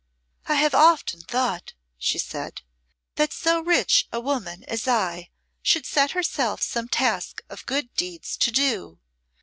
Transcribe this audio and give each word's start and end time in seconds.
"I 0.47 0.55
have 0.55 0.73
often 0.73 1.21
thought," 1.21 1.75
she 1.99 2.17
said, 2.17 2.63
"that 3.17 3.31
so 3.31 3.59
rich 3.61 4.07
a 4.11 4.19
woman 4.19 4.63
as 4.63 4.87
I 4.87 5.29
should 5.61 5.85
set 5.85 6.13
herself 6.13 6.59
some 6.63 6.87
task 6.87 7.43
of 7.49 7.67
good 7.67 7.93
deeds 7.93 8.35
to 8.37 8.49
do. 8.49 8.99